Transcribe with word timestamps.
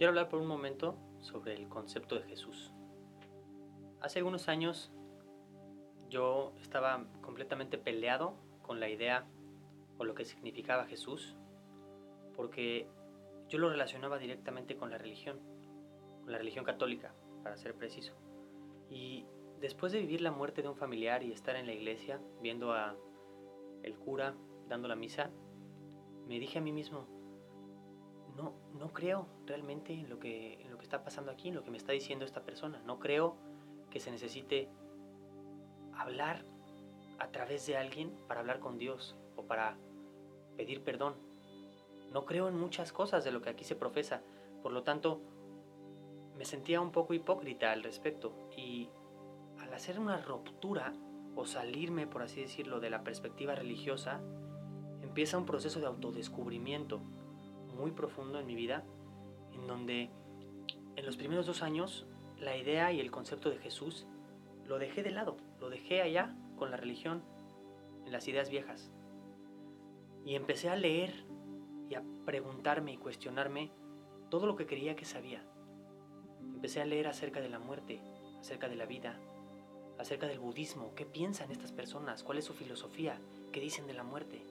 Quiero 0.00 0.12
hablar 0.12 0.30
por 0.30 0.40
un 0.40 0.46
momento 0.46 0.96
sobre 1.20 1.52
el 1.52 1.68
concepto 1.68 2.14
de 2.14 2.22
Jesús. 2.22 2.72
Hace 4.00 4.20
algunos 4.20 4.48
años 4.48 4.90
yo 6.08 6.54
estaba 6.62 7.04
completamente 7.20 7.76
peleado 7.76 8.34
con 8.62 8.80
la 8.80 8.88
idea 8.88 9.26
o 9.98 10.04
lo 10.06 10.14
que 10.14 10.24
significaba 10.24 10.86
Jesús, 10.86 11.36
porque 12.34 12.88
yo 13.50 13.58
lo 13.58 13.68
relacionaba 13.68 14.16
directamente 14.16 14.74
con 14.74 14.90
la 14.90 14.96
religión, 14.96 15.38
con 16.22 16.32
la 16.32 16.38
religión 16.38 16.64
católica, 16.64 17.14
para 17.42 17.58
ser 17.58 17.74
preciso. 17.74 18.14
Y 18.88 19.26
después 19.60 19.92
de 19.92 20.00
vivir 20.00 20.22
la 20.22 20.32
muerte 20.32 20.62
de 20.62 20.68
un 20.68 20.76
familiar 20.76 21.22
y 21.22 21.30
estar 21.30 21.56
en 21.56 21.66
la 21.66 21.74
iglesia, 21.74 22.22
viendo 22.40 22.72
a 22.72 22.96
el 23.82 23.98
cura 23.98 24.34
dando 24.66 24.88
la 24.88 24.96
misa, 24.96 25.30
me 26.26 26.38
dije 26.38 26.58
a 26.58 26.62
mí 26.62 26.72
mismo, 26.72 27.19
no, 28.36 28.54
no 28.78 28.92
creo 28.92 29.26
realmente 29.46 29.92
en 29.92 30.08
lo, 30.08 30.18
que, 30.18 30.60
en 30.60 30.70
lo 30.70 30.78
que 30.78 30.84
está 30.84 31.02
pasando 31.02 31.30
aquí, 31.30 31.48
en 31.48 31.54
lo 31.54 31.64
que 31.64 31.70
me 31.70 31.76
está 31.76 31.92
diciendo 31.92 32.24
esta 32.24 32.42
persona. 32.42 32.80
No 32.84 32.98
creo 32.98 33.36
que 33.90 34.00
se 34.00 34.10
necesite 34.10 34.68
hablar 35.94 36.44
a 37.18 37.28
través 37.28 37.66
de 37.66 37.76
alguien 37.76 38.12
para 38.26 38.40
hablar 38.40 38.60
con 38.60 38.78
Dios 38.78 39.16
o 39.36 39.44
para 39.44 39.76
pedir 40.56 40.82
perdón. 40.82 41.14
No 42.12 42.24
creo 42.24 42.48
en 42.48 42.58
muchas 42.58 42.92
cosas 42.92 43.24
de 43.24 43.30
lo 43.30 43.40
que 43.40 43.50
aquí 43.50 43.64
se 43.64 43.76
profesa. 43.76 44.22
Por 44.62 44.72
lo 44.72 44.82
tanto, 44.82 45.20
me 46.36 46.44
sentía 46.44 46.80
un 46.80 46.90
poco 46.90 47.14
hipócrita 47.14 47.70
al 47.70 47.82
respecto. 47.82 48.32
Y 48.56 48.88
al 49.60 49.72
hacer 49.74 50.00
una 50.00 50.20
ruptura 50.20 50.92
o 51.36 51.44
salirme, 51.44 52.06
por 52.06 52.22
así 52.22 52.40
decirlo, 52.40 52.80
de 52.80 52.90
la 52.90 53.04
perspectiva 53.04 53.54
religiosa, 53.54 54.20
empieza 55.02 55.38
un 55.38 55.46
proceso 55.46 55.80
de 55.80 55.86
autodescubrimiento 55.86 57.00
muy 57.80 57.90
profundo 57.90 58.38
en 58.38 58.46
mi 58.46 58.54
vida, 58.54 58.84
en 59.52 59.66
donde 59.66 60.10
en 60.96 61.06
los 61.06 61.16
primeros 61.16 61.46
dos 61.46 61.62
años 61.62 62.06
la 62.38 62.56
idea 62.56 62.92
y 62.92 63.00
el 63.00 63.10
concepto 63.10 63.50
de 63.50 63.58
Jesús 63.58 64.06
lo 64.66 64.78
dejé 64.78 65.02
de 65.02 65.10
lado, 65.10 65.36
lo 65.58 65.70
dejé 65.70 66.02
allá 66.02 66.36
con 66.56 66.70
la 66.70 66.76
religión, 66.76 67.22
en 68.04 68.12
las 68.12 68.28
ideas 68.28 68.50
viejas. 68.50 68.92
Y 70.24 70.34
empecé 70.34 70.68
a 70.68 70.76
leer 70.76 71.24
y 71.88 71.94
a 71.94 72.04
preguntarme 72.24 72.92
y 72.92 72.98
cuestionarme 72.98 73.72
todo 74.28 74.46
lo 74.46 74.56
que 74.56 74.66
creía 74.66 74.94
que 74.94 75.04
sabía. 75.04 75.42
Empecé 76.40 76.80
a 76.80 76.86
leer 76.86 77.08
acerca 77.08 77.40
de 77.40 77.48
la 77.48 77.58
muerte, 77.58 78.00
acerca 78.38 78.68
de 78.68 78.76
la 78.76 78.86
vida, 78.86 79.18
acerca 79.98 80.26
del 80.26 80.38
budismo, 80.38 80.94
qué 80.94 81.04
piensan 81.04 81.50
estas 81.50 81.72
personas, 81.72 82.22
cuál 82.22 82.38
es 82.38 82.44
su 82.44 82.54
filosofía, 82.54 83.18
qué 83.52 83.60
dicen 83.60 83.86
de 83.86 83.94
la 83.94 84.04
muerte. 84.04 84.42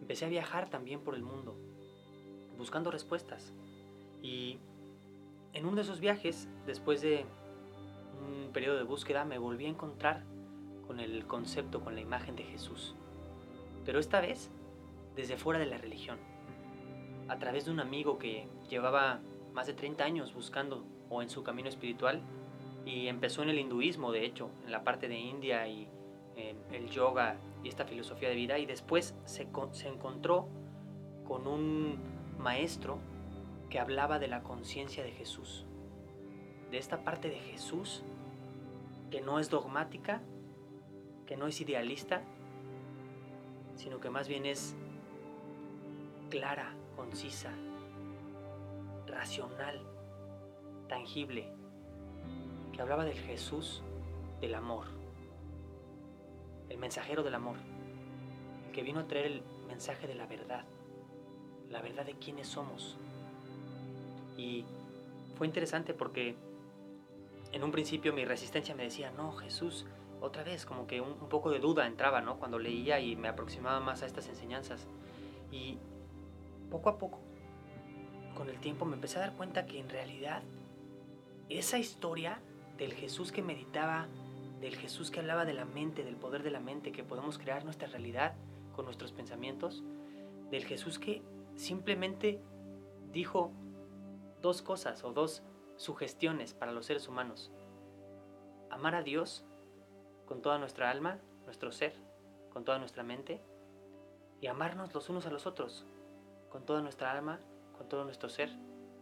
Empecé 0.00 0.26
a 0.26 0.30
viajar 0.30 0.70
también 0.70 1.00
por 1.00 1.14
el 1.14 1.22
mundo, 1.22 1.56
buscando 2.56 2.90
respuestas. 2.90 3.52
Y 4.22 4.58
en 5.52 5.66
uno 5.66 5.76
de 5.76 5.82
esos 5.82 6.00
viajes, 6.00 6.48
después 6.66 7.00
de 7.00 7.24
un 8.26 8.52
periodo 8.52 8.76
de 8.76 8.84
búsqueda, 8.84 9.24
me 9.24 9.38
volví 9.38 9.66
a 9.66 9.70
encontrar 9.70 10.24
con 10.86 11.00
el 11.00 11.26
concepto, 11.26 11.80
con 11.80 11.94
la 11.94 12.00
imagen 12.00 12.36
de 12.36 12.44
Jesús. 12.44 12.94
Pero 13.84 13.98
esta 13.98 14.20
vez 14.20 14.50
desde 15.16 15.36
fuera 15.36 15.58
de 15.58 15.66
la 15.66 15.78
religión. 15.78 16.18
A 17.28 17.38
través 17.38 17.64
de 17.64 17.72
un 17.72 17.80
amigo 17.80 18.18
que 18.18 18.46
llevaba 18.68 19.20
más 19.52 19.66
de 19.66 19.72
30 19.72 20.04
años 20.04 20.34
buscando 20.34 20.84
o 21.08 21.22
en 21.22 21.30
su 21.30 21.42
camino 21.42 21.68
espiritual 21.68 22.20
y 22.84 23.08
empezó 23.08 23.42
en 23.42 23.48
el 23.48 23.58
hinduismo, 23.58 24.12
de 24.12 24.24
hecho, 24.24 24.50
en 24.64 24.70
la 24.70 24.84
parte 24.84 25.08
de 25.08 25.18
India 25.18 25.66
y 25.66 25.88
en 26.36 26.56
el 26.72 26.90
yoga 26.90 27.38
y 27.64 27.68
esta 27.68 27.86
filosofía 27.86 28.28
de 28.28 28.36
vida 28.36 28.58
y 28.58 28.66
después 28.66 29.16
se, 29.24 29.48
se 29.72 29.88
encontró 29.88 30.48
con 31.26 31.48
un 31.48 31.98
maestro 32.38 32.98
que 33.70 33.78
hablaba 33.78 34.18
de 34.18 34.28
la 34.28 34.42
conciencia 34.42 35.02
de 35.02 35.12
Jesús, 35.12 35.64
de 36.70 36.78
esta 36.78 37.04
parte 37.04 37.28
de 37.28 37.38
Jesús 37.38 38.02
que 39.10 39.20
no 39.20 39.38
es 39.38 39.50
dogmática, 39.50 40.20
que 41.26 41.36
no 41.36 41.46
es 41.46 41.60
idealista, 41.60 42.22
sino 43.76 44.00
que 44.00 44.10
más 44.10 44.28
bien 44.28 44.46
es 44.46 44.74
clara, 46.30 46.74
concisa, 46.96 47.52
racional, 49.06 49.80
tangible, 50.88 51.48
que 52.72 52.82
hablaba 52.82 53.04
del 53.04 53.18
Jesús 53.18 53.82
del 54.40 54.54
amor, 54.54 54.86
el 56.68 56.78
mensajero 56.78 57.22
del 57.22 57.34
amor, 57.34 57.56
el 58.66 58.72
que 58.72 58.82
vino 58.82 59.00
a 59.00 59.06
traer 59.06 59.26
el 59.26 59.42
mensaje 59.68 60.06
de 60.06 60.14
la 60.14 60.26
verdad, 60.26 60.64
la 61.70 61.80
verdad 61.80 62.04
de 62.04 62.14
quiénes 62.14 62.48
somos. 62.48 62.96
Y 64.36 64.64
fue 65.36 65.46
interesante 65.46 65.94
porque 65.94 66.36
en 67.52 67.64
un 67.64 67.72
principio 67.72 68.12
mi 68.12 68.24
resistencia 68.24 68.74
me 68.74 68.84
decía, 68.84 69.10
no, 69.10 69.32
Jesús, 69.32 69.86
otra 70.20 70.42
vez, 70.42 70.66
como 70.66 70.86
que 70.86 71.00
un, 71.00 71.14
poco 71.28 71.50
de 71.50 71.58
duda 71.58 71.86
entraba, 71.86 72.20
¿no? 72.20 72.38
Cuando 72.38 72.58
leía 72.58 73.00
y 73.00 73.16
me 73.16 73.28
aproximaba 73.28 73.80
más 73.80 74.02
a 74.02 74.06
estas 74.06 74.28
enseñanzas. 74.28 74.86
Y 75.52 75.78
poco 76.70 76.88
a 76.88 76.98
poco, 76.98 77.20
con 78.34 78.48
el 78.48 78.58
tiempo, 78.58 78.84
me 78.84 78.94
empecé 78.94 79.18
a 79.18 79.20
dar 79.20 79.32
cuenta 79.34 79.66
que 79.66 79.78
en 79.78 79.88
realidad 79.88 80.42
esa 81.48 81.78
historia 81.78 82.40
del 82.76 82.92
Jesús 82.92 83.32
que 83.32 83.42
meditaba, 83.42 84.08
del 84.60 84.76
Jesús 84.76 85.10
que 85.10 85.20
hablaba 85.20 85.44
de 85.44 85.54
la 85.54 85.64
mente, 85.64 86.04
del 86.04 86.16
poder 86.16 86.42
de 86.42 86.50
la 86.50 86.60
mente, 86.60 86.92
que 86.92 87.04
podemos 87.04 87.38
crear 87.38 87.64
nuestra 87.64 87.88
realidad 87.88 88.34
con 88.74 88.84
nuestros 88.84 89.12
pensamientos, 89.12 89.82
del 90.50 90.64
Jesús 90.64 90.98
que 90.98 91.22
simplemente 91.56 92.40
dijo 93.12 93.50
dos 94.42 94.62
cosas 94.62 95.02
o 95.04 95.12
dos 95.12 95.42
sugestiones 95.76 96.54
para 96.54 96.72
los 96.72 96.86
seres 96.86 97.08
humanos. 97.08 97.50
Amar 98.70 98.94
a 98.94 99.02
Dios 99.02 99.44
con 100.26 100.42
toda 100.42 100.58
nuestra 100.58 100.90
alma, 100.90 101.18
nuestro 101.44 101.72
ser, 101.72 101.94
con 102.50 102.64
toda 102.64 102.78
nuestra 102.78 103.02
mente, 103.02 103.42
y 104.40 104.46
amarnos 104.48 104.94
los 104.94 105.08
unos 105.08 105.26
a 105.26 105.30
los 105.30 105.46
otros, 105.46 105.86
con 106.50 106.64
toda 106.64 106.82
nuestra 106.82 107.10
alma, 107.10 107.40
con 107.76 107.88
todo 107.88 108.04
nuestro 108.04 108.28
ser 108.28 108.50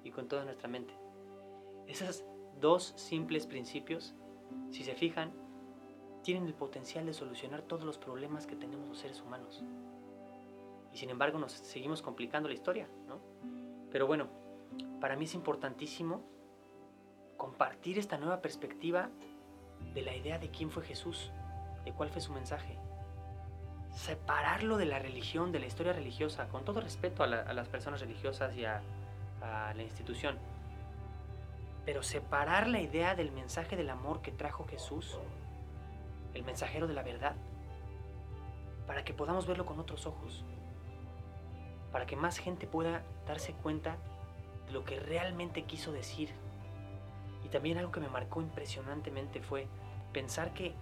y 0.02 0.10
con 0.10 0.28
toda 0.28 0.44
nuestra 0.44 0.68
mente. 0.68 0.94
Esos 1.86 2.24
dos 2.60 2.94
simples 2.96 3.46
principios, 3.46 4.14
si 4.70 4.84
se 4.84 4.94
fijan, 4.94 5.32
tienen 6.22 6.46
el 6.46 6.54
potencial 6.54 7.04
de 7.04 7.14
solucionar 7.14 7.62
todos 7.62 7.84
los 7.84 7.98
problemas 7.98 8.46
que 8.46 8.56
tenemos 8.56 8.88
los 8.88 8.98
seres 8.98 9.20
humanos. 9.20 9.62
Y 10.94 10.96
sin 10.96 11.10
embargo 11.10 11.40
nos 11.40 11.50
seguimos 11.50 12.02
complicando 12.02 12.48
la 12.48 12.54
historia, 12.54 12.88
¿no? 13.08 13.20
Pero 13.90 14.06
bueno, 14.06 14.28
para 15.00 15.16
mí 15.16 15.24
es 15.24 15.34
importantísimo 15.34 16.22
compartir 17.36 17.98
esta 17.98 18.16
nueva 18.16 18.40
perspectiva 18.40 19.10
de 19.92 20.02
la 20.02 20.14
idea 20.14 20.38
de 20.38 20.50
quién 20.50 20.70
fue 20.70 20.84
Jesús, 20.84 21.32
de 21.84 21.92
cuál 21.92 22.10
fue 22.10 22.20
su 22.20 22.32
mensaje, 22.32 22.78
separarlo 23.90 24.76
de 24.76 24.86
la 24.86 25.00
religión, 25.00 25.50
de 25.50 25.58
la 25.58 25.66
historia 25.66 25.92
religiosa, 25.92 26.46
con 26.48 26.64
todo 26.64 26.80
respeto 26.80 27.24
a, 27.24 27.26
las 27.26 27.68
personas 27.68 28.00
religiosas 28.00 28.56
y 28.56 28.64
a, 28.64 28.80
a 29.42 29.74
la 29.74 29.82
institución. 29.82 30.38
Pero 31.84 32.04
separar 32.04 32.68
la 32.68 32.80
idea 32.80 33.16
del 33.16 33.32
mensaje 33.32 33.76
del 33.76 33.90
amor 33.90 34.22
que 34.22 34.30
trajo 34.30 34.64
Jesús, 34.64 35.18
el 36.34 36.44
mensajero 36.44 36.86
de 36.86 36.94
la 36.94 37.02
verdad, 37.02 37.34
para 38.86 39.04
que 39.04 39.12
podamos 39.12 39.46
verlo 39.46 39.66
con 39.66 39.78
otros 39.80 40.06
ojos, 40.06 40.44
para 41.94 42.06
que 42.06 42.16
más 42.16 42.38
gente 42.38 42.66
pueda 42.66 43.04
darse 43.24 43.52
cuenta 43.52 43.98
de 44.66 44.72
lo 44.72 44.84
que 44.84 44.98
realmente 44.98 45.62
quiso 45.62 45.92
decir. 45.92 46.30
Y 47.44 47.48
también 47.50 47.78
algo 47.78 47.92
que 47.92 48.00
me 48.00 48.08
marcó 48.08 48.42
impresionantemente 48.42 49.40
fue 49.40 49.68
pensar 50.12 50.52
que 50.54 50.74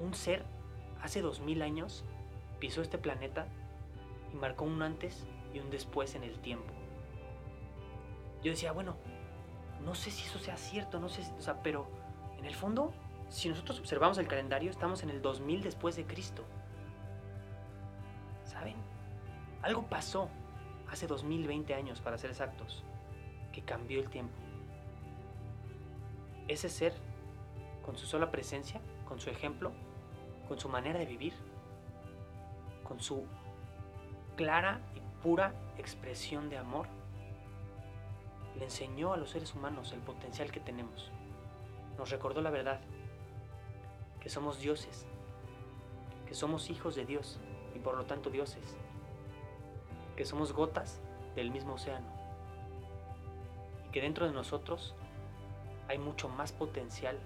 un 0.00 0.12
ser 0.12 0.44
hace 1.00 1.22
dos 1.22 1.38
mil 1.38 1.62
años 1.62 2.04
pisó 2.58 2.82
este 2.82 2.98
planeta 2.98 3.46
y 4.32 4.36
marcó 4.36 4.64
un 4.64 4.82
antes 4.82 5.24
y 5.52 5.60
un 5.60 5.70
después 5.70 6.16
en 6.16 6.24
el 6.24 6.40
tiempo. 6.40 6.74
Yo 8.42 8.50
decía, 8.50 8.72
bueno, 8.72 8.96
no 9.84 9.94
sé 9.94 10.10
si 10.10 10.26
eso 10.26 10.40
sea 10.40 10.56
cierto, 10.56 10.98
no 10.98 11.08
sé, 11.08 11.22
o 11.38 11.42
sea, 11.42 11.62
pero 11.62 11.86
en 12.38 12.44
el 12.44 12.56
fondo, 12.56 12.92
si 13.28 13.48
nosotros 13.48 13.78
observamos 13.78 14.18
el 14.18 14.26
calendario, 14.26 14.72
estamos 14.72 15.04
en 15.04 15.10
el 15.10 15.22
2000 15.22 15.62
después 15.62 15.94
de 15.94 16.04
Cristo. 16.04 16.42
Algo 19.64 19.86
pasó 19.86 20.28
hace 20.90 21.06
2020 21.06 21.72
años, 21.74 21.98
para 22.02 22.18
ser 22.18 22.28
exactos, 22.28 22.84
que 23.50 23.62
cambió 23.62 23.98
el 23.98 24.10
tiempo. 24.10 24.34
Ese 26.48 26.68
ser, 26.68 26.92
con 27.82 27.96
su 27.96 28.04
sola 28.04 28.30
presencia, 28.30 28.82
con 29.08 29.20
su 29.20 29.30
ejemplo, 29.30 29.72
con 30.48 30.60
su 30.60 30.68
manera 30.68 30.98
de 30.98 31.06
vivir, 31.06 31.32
con 32.86 33.00
su 33.00 33.24
clara 34.36 34.82
y 34.94 35.00
pura 35.22 35.54
expresión 35.78 36.50
de 36.50 36.58
amor, 36.58 36.86
le 38.58 38.64
enseñó 38.64 39.14
a 39.14 39.16
los 39.16 39.30
seres 39.30 39.54
humanos 39.54 39.92
el 39.92 40.00
potencial 40.00 40.52
que 40.52 40.60
tenemos. 40.60 41.10
Nos 41.96 42.10
recordó 42.10 42.42
la 42.42 42.50
verdad, 42.50 42.82
que 44.20 44.28
somos 44.28 44.60
dioses, 44.60 45.06
que 46.26 46.34
somos 46.34 46.68
hijos 46.68 46.94
de 46.96 47.06
Dios 47.06 47.40
y 47.74 47.78
por 47.78 47.96
lo 47.96 48.04
tanto 48.04 48.28
dioses, 48.28 48.76
que 50.16 50.24
somos 50.24 50.52
gotas 50.52 51.00
del 51.34 51.50
mismo 51.50 51.74
océano 51.74 52.24
que 53.94 54.00
dentro 54.00 54.26
de 54.26 54.32
nosotros 54.32 54.92
hay 55.86 55.98
mucho 55.98 56.28
más 56.28 56.50
potencial 56.50 57.16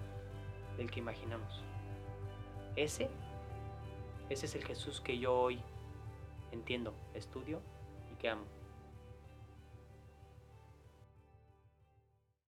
del 0.77 0.91
que 0.91 0.99
imaginamos. 0.99 1.63
Ese, 2.75 3.09
ese 4.29 4.45
es 4.45 4.53
el 4.53 4.63
Jesús 4.63 5.01
que 5.01 5.17
yo 5.17 5.33
hoy 5.33 5.63
entiendo, 6.51 6.93
estudio 7.15 7.59
y 8.13 8.17
que 8.17 8.29
amo. 8.29 8.43